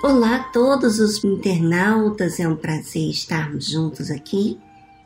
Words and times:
Olá 0.00 0.36
a 0.36 0.44
todos 0.44 1.00
os 1.00 1.24
internautas, 1.24 2.38
é 2.38 2.46
um 2.46 2.54
prazer 2.54 3.10
estarmos 3.10 3.66
juntos 3.66 4.12
aqui 4.12 4.56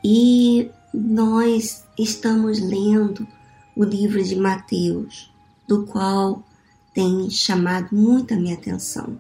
e 0.05 0.71
nós 0.93 1.83
estamos 1.99 2.61
lendo 2.61 3.27
o 3.75 3.85
livro 3.85 4.23
de 4.23 4.37
Mateus, 4.37 5.33
do 5.67 5.87
qual 5.87 6.45
tem 6.93 7.31
chamado 7.31 7.89
muito 7.91 8.35
a 8.35 8.37
minha 8.37 8.55
atenção. 8.55 9.19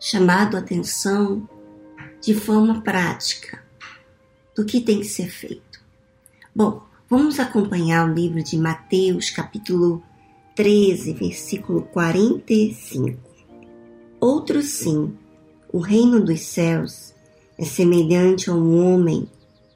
Chamado 0.00 0.56
a 0.56 0.60
atenção 0.60 1.48
de 2.20 2.34
forma 2.34 2.80
prática 2.80 3.62
do 4.56 4.64
que 4.64 4.80
tem 4.80 4.98
que 4.98 5.06
ser 5.06 5.30
feito. 5.30 5.80
Bom, 6.52 6.82
vamos 7.08 7.38
acompanhar 7.38 8.10
o 8.10 8.12
livro 8.12 8.42
de 8.42 8.58
Mateus, 8.58 9.30
capítulo 9.30 10.02
13, 10.56 11.12
versículo 11.12 11.82
45. 11.82 13.29
Outro 14.20 14.60
sim, 14.62 15.16
o 15.72 15.78
reino 15.78 16.22
dos 16.22 16.40
céus 16.42 17.14
é 17.56 17.64
semelhante 17.64 18.50
a 18.50 18.54
um 18.54 18.84
homem 18.84 19.26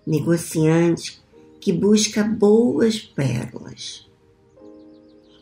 negociante 0.06 1.22
que 1.60 1.72
busca 1.72 2.22
boas 2.22 3.00
pérolas. 3.00 4.06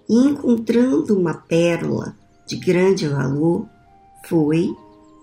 E 0.08 0.14
encontrando 0.14 1.18
uma 1.18 1.34
pérola 1.34 2.16
de 2.46 2.54
grande 2.56 3.08
valor, 3.08 3.66
foi, 4.24 4.72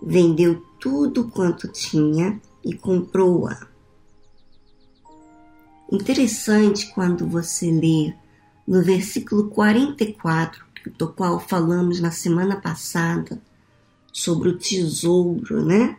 vendeu 0.03 0.61
tudo 0.77 1.29
quanto 1.29 1.69
tinha 1.69 2.41
e 2.65 2.73
comprou-a. 2.73 3.65
Interessante 5.89 6.93
quando 6.93 7.25
você 7.25 7.71
lê 7.71 8.13
no 8.67 8.83
versículo 8.83 9.49
44, 9.49 10.65
do 10.97 11.13
qual 11.13 11.39
falamos 11.39 12.01
na 12.01 12.11
semana 12.11 12.59
passada, 12.59 13.41
sobre 14.11 14.49
o 14.49 14.57
tesouro, 14.57 15.65
né? 15.65 15.97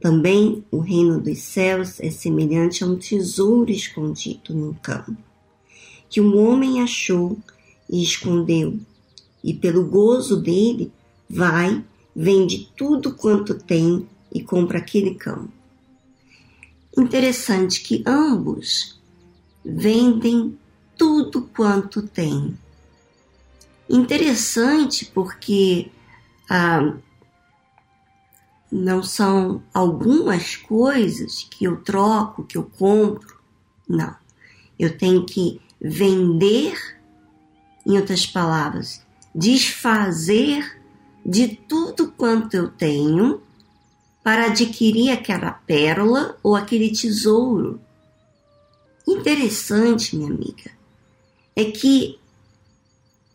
Também 0.00 0.64
o 0.70 0.78
reino 0.78 1.20
dos 1.20 1.38
céus 1.38 2.00
é 2.00 2.10
semelhante 2.10 2.84
a 2.84 2.86
um 2.86 2.96
tesouro 2.96 3.70
escondido 3.70 4.54
num 4.54 4.74
campo, 4.74 5.16
que 6.08 6.20
um 6.20 6.38
homem 6.38 6.82
achou 6.82 7.38
e 7.90 8.02
escondeu, 8.02 8.78
e 9.42 9.54
pelo 9.54 9.84
gozo 9.84 10.36
dele 10.36 10.92
vai, 11.28 11.82
vende 12.14 12.70
tudo 12.76 13.14
quanto 13.14 13.54
tem 13.54 14.06
e 14.32 14.42
compra 14.42 14.78
aquele 14.78 15.14
campo. 15.14 15.52
Interessante 16.96 17.82
que 17.82 18.02
ambos 18.06 18.98
vendem 19.64 20.58
tudo 20.96 21.42
quanto 21.54 22.02
tem. 22.02 22.56
Interessante 23.88 25.04
porque 25.04 25.90
ah, 26.48 26.94
não 28.70 29.02
são 29.02 29.62
algumas 29.72 30.56
coisas 30.56 31.46
que 31.50 31.64
eu 31.64 31.82
troco, 31.82 32.44
que 32.44 32.58
eu 32.58 32.64
compro. 32.64 33.38
Não. 33.88 34.14
Eu 34.78 34.96
tenho 34.96 35.24
que 35.24 35.60
vender, 35.80 36.76
em 37.86 37.96
outras 37.96 38.26
palavras, 38.26 39.04
desfazer 39.34 40.80
de 41.24 41.48
tudo 41.48 42.12
quanto 42.12 42.54
eu 42.54 42.68
tenho 42.68 43.40
para 44.22 44.46
adquirir 44.46 45.10
aquela 45.10 45.52
pérola 45.52 46.36
ou 46.42 46.56
aquele 46.56 46.90
tesouro. 46.90 47.80
Interessante, 49.06 50.16
minha 50.16 50.30
amiga, 50.30 50.70
é 51.54 51.64
que 51.66 52.18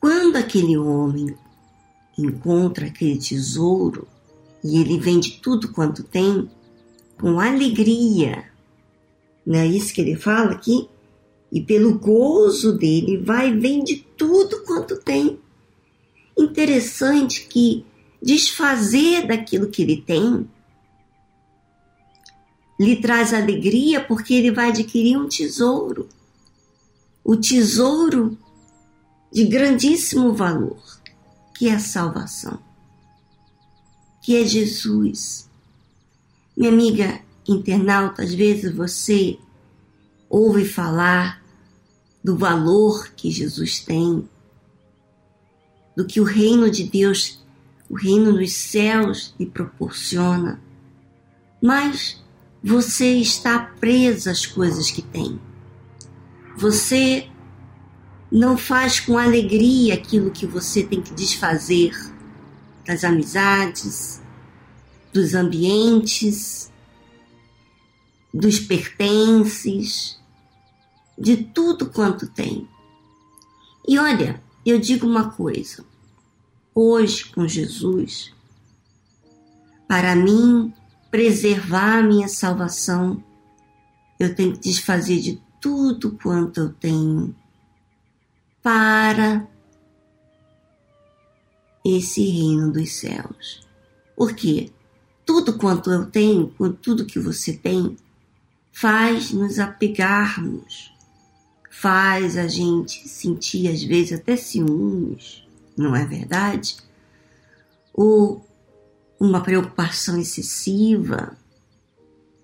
quando 0.01 0.35
aquele 0.35 0.77
homem 0.77 1.35
encontra 2.17 2.87
aquele 2.87 3.17
tesouro, 3.17 4.07
e 4.63 4.79
ele 4.79 4.99
vende 4.99 5.39
tudo 5.41 5.71
quanto 5.71 6.03
tem 6.03 6.49
com 7.19 7.39
alegria. 7.39 8.45
Não 9.45 9.59
é 9.59 9.67
isso 9.67 9.93
que 9.93 10.01
ele 10.01 10.15
fala 10.15 10.51
aqui? 10.51 10.87
E 11.51 11.61
pelo 11.61 11.97
gozo 11.97 12.77
dele 12.77 13.17
vai 13.17 13.49
e 13.49 13.57
vende 13.57 14.05
tudo 14.15 14.63
quanto 14.63 14.97
tem. 14.97 15.39
Interessante 16.37 17.47
que 17.47 17.85
desfazer 18.21 19.27
daquilo 19.27 19.69
que 19.69 19.81
ele 19.81 20.01
tem 20.01 20.47
lhe 22.79 22.95
traz 22.95 23.33
alegria 23.33 24.03
porque 24.03 24.33
ele 24.33 24.51
vai 24.51 24.69
adquirir 24.69 25.17
um 25.17 25.27
tesouro. 25.27 26.07
O 27.23 27.35
tesouro 27.35 28.37
de 29.31 29.45
grandíssimo 29.45 30.33
valor, 30.33 30.81
que 31.55 31.67
é 31.67 31.73
a 31.73 31.79
salvação 31.79 32.70
que 34.21 34.37
é 34.37 34.45
Jesus. 34.45 35.49
Minha 36.55 36.71
amiga 36.71 37.21
internauta, 37.47 38.21
às 38.21 38.33
vezes 38.33 38.73
você 38.73 39.37
ouve 40.29 40.63
falar 40.63 41.41
do 42.23 42.37
valor 42.37 43.09
que 43.15 43.31
Jesus 43.31 43.79
tem, 43.79 44.29
do 45.95 46.05
que 46.05 46.21
o 46.21 46.23
reino 46.23 46.69
de 46.69 46.83
Deus, 46.83 47.43
o 47.89 47.95
reino 47.95 48.33
dos 48.33 48.53
céus 48.53 49.33
lhe 49.39 49.45
proporciona, 49.45 50.61
mas 51.61 52.21
você 52.63 53.15
está 53.15 53.59
preso 53.59 54.29
às 54.29 54.45
coisas 54.45 54.91
que 54.91 55.01
tem. 55.01 55.39
Você 56.55 57.27
não 58.31 58.55
faz 58.55 58.99
com 58.99 59.17
alegria 59.17 59.95
aquilo 59.95 60.31
que 60.31 60.45
você 60.45 60.83
tem 60.83 61.01
que 61.01 61.13
desfazer 61.13 61.91
das 62.85 63.03
amizades, 63.03 64.21
dos 65.13 65.33
ambientes, 65.33 66.71
dos 68.33 68.59
pertences, 68.59 70.19
de 71.17 71.37
tudo 71.37 71.89
quanto 71.89 72.27
tem. 72.27 72.67
E 73.87 73.99
olha, 73.99 74.41
eu 74.65 74.79
digo 74.79 75.07
uma 75.07 75.31
coisa: 75.31 75.85
hoje 76.73 77.25
com 77.25 77.47
Jesus, 77.47 78.33
para 79.87 80.15
mim 80.15 80.73
preservar 81.09 81.99
a 81.99 82.03
minha 82.03 82.27
salvação, 82.27 83.21
eu 84.19 84.33
tenho 84.33 84.53
que 84.53 84.69
desfazer 84.69 85.19
de 85.19 85.41
tudo 85.59 86.11
quanto 86.11 86.59
eu 86.59 86.73
tenho 86.73 87.35
para 88.63 89.47
esse 91.83 92.23
reino 92.23 92.71
dos 92.71 92.93
céus. 92.93 93.67
Porque 94.15 94.71
tudo 95.25 95.57
quanto 95.57 95.91
eu 95.91 96.05
tenho, 96.05 96.53
tudo 96.81 97.05
que 97.05 97.19
você 97.19 97.53
tem, 97.53 97.97
faz 98.71 99.31
nos 99.31 99.59
apegarmos, 99.59 100.91
faz 101.69 102.37
a 102.37 102.47
gente 102.47 103.07
sentir 103.07 103.67
às 103.67 103.83
vezes 103.83 104.19
até 104.19 104.35
ciúmes, 104.35 105.43
não 105.75 105.95
é 105.95 106.05
verdade? 106.05 106.77
Ou 107.93 108.45
uma 109.19 109.41
preocupação 109.41 110.19
excessiva, 110.19 111.37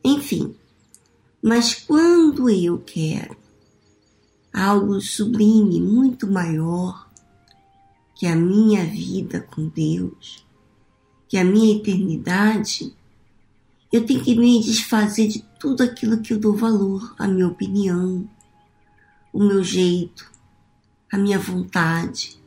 enfim. 0.04 0.56
Mas 1.42 1.74
quando 1.74 2.50
eu 2.50 2.80
quero 2.80 3.38
algo 4.54 5.00
sublime, 5.00 5.80
muito 5.80 6.28
maior, 6.28 7.07
que 8.18 8.26
a 8.26 8.36
minha 8.36 8.84
vida 8.84 9.42
com 9.42 9.68
Deus, 9.68 10.44
que 11.30 11.38
a 11.38 11.44
minha 11.44 11.78
eternidade, 11.78 12.92
eu 13.94 14.04
tenho 14.08 14.24
que 14.24 14.36
me 14.36 14.60
desfazer 14.60 15.28
de 15.28 15.46
tudo 15.60 15.84
aquilo 15.84 16.20
que 16.20 16.34
eu 16.34 16.40
dou 16.40 16.56
valor, 16.56 17.14
a 17.20 17.28
minha 17.28 17.48
opinião, 17.48 18.28
o 19.32 19.44
meu 19.44 19.64
jeito, 19.64 20.32
a 21.12 21.18
minha 21.18 21.38
vontade, 21.38 22.42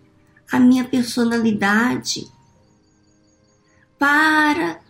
a 0.51 0.59
minha 0.59 0.85
personalidade, 0.85 2.27
para 3.97 4.81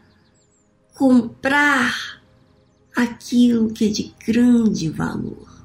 comprar 0.94 2.22
aquilo 2.96 3.70
que 3.70 3.84
é 3.84 3.88
de 3.88 4.14
grande 4.26 4.88
valor. 4.88 5.62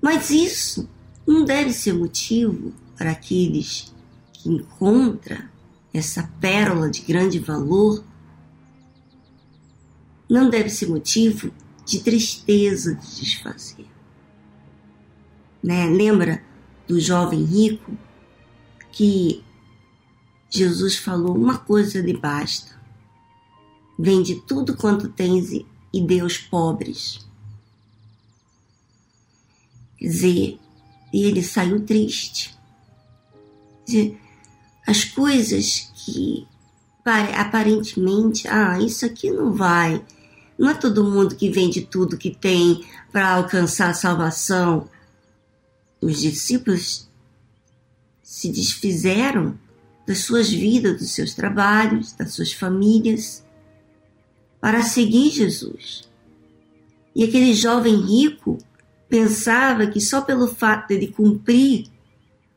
Mas 0.00 0.30
isso 0.30 0.88
não 1.26 1.44
deve 1.44 1.74
ser 1.74 1.92
motivo 1.92 2.72
para 2.96 3.10
aqueles 3.10 3.94
encontra 4.48 5.50
essa 5.92 6.22
pérola 6.40 6.90
de 6.90 7.02
grande 7.02 7.38
valor 7.38 8.04
não 10.28 10.50
deve 10.50 10.68
ser 10.68 10.88
motivo 10.88 11.52
de 11.84 12.00
tristeza 12.00 12.94
de 12.94 13.20
desfazer. 13.20 13.86
Né? 15.62 15.86
Lembra 15.86 16.42
do 16.86 17.00
jovem 17.00 17.44
rico 17.44 17.96
que 18.92 19.42
Jesus 20.50 20.96
falou: 20.96 21.36
uma 21.36 21.58
coisa 21.58 22.00
lhe 22.00 22.16
basta, 22.16 22.80
vende 23.98 24.36
tudo 24.46 24.76
quanto 24.76 25.08
tens 25.08 25.50
e 25.52 26.00
dê 26.00 26.20
aos 26.20 26.38
pobres. 26.38 27.24
Quer 29.96 30.08
dizer, 30.08 30.58
ele 31.12 31.42
saiu 31.42 31.84
triste. 31.84 32.54
Quer 33.86 33.92
dizer, 33.92 34.25
as 34.86 35.04
coisas 35.04 35.90
que 35.94 36.46
aparentemente, 37.34 38.48
ah, 38.48 38.80
isso 38.80 39.06
aqui 39.06 39.30
não 39.30 39.52
vai. 39.52 40.04
Não 40.58 40.70
é 40.70 40.74
todo 40.74 41.04
mundo 41.04 41.36
que 41.36 41.50
vende 41.50 41.82
tudo 41.82 42.18
que 42.18 42.34
tem 42.34 42.84
para 43.12 43.30
alcançar 43.30 43.90
a 43.90 43.94
salvação. 43.94 44.88
Os 46.00 46.20
discípulos 46.20 47.08
se 48.22 48.50
desfizeram 48.50 49.58
das 50.06 50.18
suas 50.18 50.48
vidas, 50.50 50.98
dos 50.98 51.12
seus 51.12 51.34
trabalhos, 51.34 52.12
das 52.12 52.32
suas 52.32 52.52
famílias, 52.52 53.44
para 54.60 54.82
seguir 54.82 55.30
Jesus. 55.30 56.08
E 57.14 57.24
aquele 57.24 57.54
jovem 57.54 57.96
rico 58.00 58.58
pensava 59.08 59.86
que 59.86 60.00
só 60.00 60.20
pelo 60.20 60.48
fato 60.48 60.88
de 60.88 60.94
ele 60.94 61.08
cumprir 61.08 61.86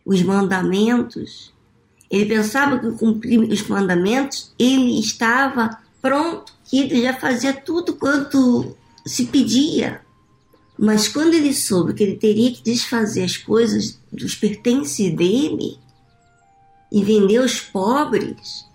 os 0.06 0.22
mandamentos, 0.24 1.54
ele 2.10 2.26
pensava 2.26 2.80
que 2.80 2.92
cumprir 2.98 3.40
os 3.40 3.62
mandamentos, 3.68 4.52
ele 4.58 5.00
estava 5.00 5.78
pronto, 6.02 6.52
que 6.66 6.80
ele 6.80 7.04
já 7.04 7.14
fazia 7.14 7.54
tudo 7.54 7.94
quanto 7.94 8.76
se 9.06 9.26
pedia. 9.26 10.02
Mas 10.78 11.08
quando 11.08 11.34
ele 11.34 11.54
soube 11.54 11.94
que 11.94 12.04
ele 12.04 12.16
teria 12.16 12.52
que 12.52 12.64
desfazer 12.64 13.24
as 13.24 13.38
coisas 13.38 14.00
dos 14.12 14.34
pertences 14.34 15.14
dele 15.14 15.78
e 16.92 17.04
vender 17.04 17.40
os 17.40 17.60
pobres 17.60 18.66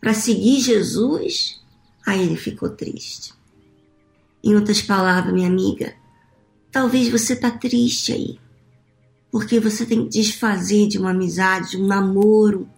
para 0.00 0.14
seguir 0.14 0.60
Jesus, 0.60 1.60
aí 2.06 2.22
ele 2.22 2.36
ficou 2.36 2.70
triste. 2.70 3.34
Em 4.42 4.54
outras 4.54 4.80
palavras, 4.80 5.34
minha 5.34 5.48
amiga, 5.48 5.94
talvez 6.70 7.08
você 7.08 7.34
está 7.34 7.50
triste 7.50 8.12
aí 8.12 8.38
porque 9.32 9.58
você 9.58 9.86
tem 9.86 10.04
que 10.04 10.10
desfazer 10.10 10.86
de 10.86 10.98
uma 10.98 11.10
amizade, 11.10 11.70
de 11.70 11.78
um 11.78 11.86
namoro, 11.86 12.68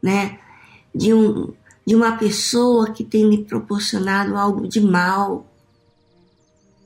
né? 0.00 0.38
De, 0.94 1.12
um, 1.12 1.52
de 1.84 1.96
uma 1.96 2.16
pessoa 2.16 2.92
que 2.92 3.02
tem 3.02 3.28
lhe 3.28 3.44
proporcionado 3.44 4.36
algo 4.36 4.68
de 4.68 4.80
mal, 4.80 5.52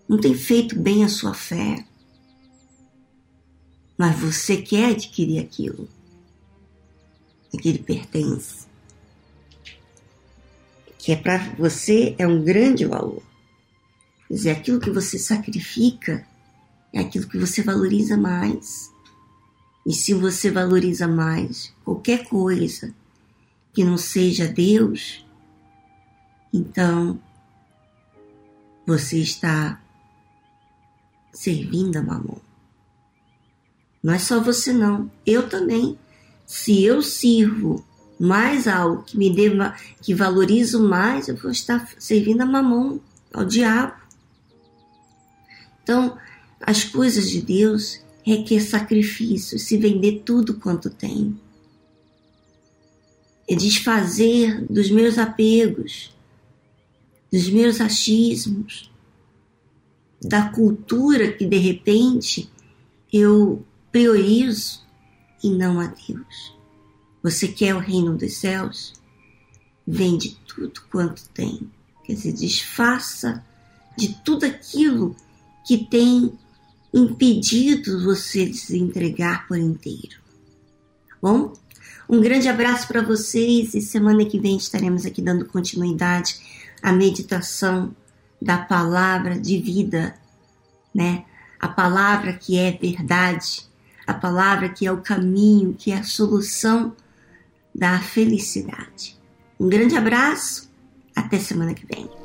não 0.08 0.18
tem 0.18 0.34
feito 0.34 0.78
bem 0.78 1.04
a 1.04 1.08
sua 1.08 1.34
fé, 1.34 1.84
mas 3.98 4.18
você 4.18 4.56
quer 4.56 4.92
adquirir 4.92 5.40
aquilo, 5.40 5.86
aquele 7.54 7.78
pertence, 7.78 8.66
que 10.96 11.12
é 11.12 11.16
para 11.16 11.36
você 11.58 12.14
é 12.18 12.26
um 12.26 12.42
grande 12.42 12.86
valor. 12.86 13.22
Quer 14.26 14.34
dizer, 14.34 14.50
aquilo 14.50 14.80
que 14.80 14.90
você 14.90 15.18
sacrifica 15.18 16.26
é 16.92 17.00
aquilo 17.00 17.28
que 17.28 17.38
você 17.38 17.62
valoriza 17.62 18.16
mais. 18.16 18.92
E 19.86 19.92
se 19.92 20.12
você 20.12 20.50
valoriza 20.50 21.08
mais 21.08 21.72
qualquer 21.84 22.28
coisa 22.28 22.94
que 23.72 23.84
não 23.84 23.96
seja 23.96 24.46
Deus, 24.46 25.24
então 26.52 27.20
você 28.86 29.18
está 29.18 29.80
servindo 31.32 31.96
a 31.96 32.02
mamão. 32.02 32.40
Não 34.02 34.14
é 34.14 34.18
só 34.18 34.40
você 34.40 34.72
não, 34.72 35.10
eu 35.26 35.48
também. 35.48 35.98
Se 36.46 36.82
eu 36.84 37.02
sirvo 37.02 37.84
mais 38.18 38.66
algo 38.66 39.02
que 39.02 39.16
me 39.16 39.34
deva, 39.34 39.74
que 40.00 40.14
valorizo 40.14 40.82
mais, 40.88 41.28
eu 41.28 41.36
vou 41.36 41.50
estar 41.50 41.88
servindo 41.98 42.40
a 42.40 42.46
mamão, 42.46 43.00
ao 43.32 43.44
diabo. 43.44 43.94
Então, 45.82 46.18
as 46.60 46.84
coisas 46.84 47.30
de 47.30 47.40
Deus 47.40 48.00
requer 48.22 48.60
sacrifício, 48.60 49.58
se 49.58 49.76
vender 49.76 50.22
tudo 50.24 50.54
quanto 50.54 50.90
tem. 50.90 51.38
É 53.48 53.54
desfazer 53.54 54.66
dos 54.70 54.90
meus 54.90 55.16
apegos, 55.16 56.14
dos 57.32 57.48
meus 57.48 57.80
achismos, 57.80 58.90
da 60.20 60.48
cultura 60.50 61.32
que 61.32 61.46
de 61.46 61.56
repente 61.56 62.50
eu 63.12 63.64
priorizo 63.90 64.82
e 65.42 65.50
não 65.50 65.80
a 65.80 65.86
Deus. 65.86 66.56
Você 67.22 67.48
quer 67.48 67.74
o 67.74 67.78
reino 67.78 68.16
dos 68.16 68.34
céus? 68.34 68.92
Vende 69.86 70.38
tudo 70.46 70.82
quanto 70.90 71.28
tem. 71.30 71.70
Quer 72.04 72.14
dizer, 72.14 72.32
desfaça 72.32 73.44
de 73.96 74.14
tudo 74.24 74.44
aquilo 74.44 75.16
que 75.66 75.78
tem 75.78 76.32
impedido 76.92 78.02
você 78.02 78.46
de 78.46 78.56
se 78.56 78.78
entregar 78.78 79.46
por 79.46 79.58
inteiro. 79.58 80.16
Bom? 81.20 81.52
Um 82.08 82.20
grande 82.20 82.48
abraço 82.48 82.88
para 82.88 83.02
vocês 83.02 83.74
e 83.74 83.82
semana 83.82 84.24
que 84.24 84.38
vem 84.38 84.56
estaremos 84.56 85.04
aqui 85.04 85.20
dando 85.20 85.44
continuidade 85.44 86.40
à 86.82 86.90
meditação 86.90 87.94
da 88.40 88.56
palavra 88.56 89.38
de 89.38 89.58
vida, 89.58 90.14
né? 90.94 91.24
A 91.60 91.68
palavra 91.68 92.32
que 92.32 92.56
é 92.56 92.72
verdade, 92.72 93.68
a 94.06 94.14
palavra 94.14 94.68
que 94.68 94.86
é 94.86 94.92
o 94.92 95.02
caminho, 95.02 95.74
que 95.74 95.90
é 95.90 95.98
a 95.98 96.02
solução 96.02 96.96
da 97.74 97.98
felicidade. 98.00 99.18
Um 99.60 99.68
grande 99.68 99.96
abraço, 99.96 100.70
até 101.14 101.38
semana 101.38 101.74
que 101.74 101.84
vem. 101.84 102.17